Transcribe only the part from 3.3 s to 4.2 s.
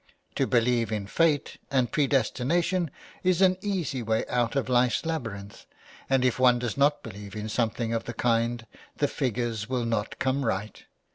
an easy